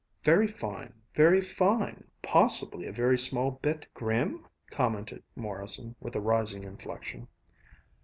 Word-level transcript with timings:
"Very 0.23 0.47
fine, 0.47 0.95
very 1.13 1.41
fine! 1.41 2.05
Possibly 2.23 2.87
a 2.87 2.91
very 2.91 3.19
small 3.19 3.51
bit... 3.51 3.85
grim?" 3.93 4.47
commented 4.71 5.21
Morrison, 5.35 5.95
with 5.99 6.15
a 6.15 6.19
rising 6.19 6.63
inflection. 6.63 7.27